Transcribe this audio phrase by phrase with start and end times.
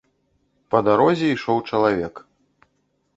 [0.75, 2.15] Па дарозе ішоў чалавек.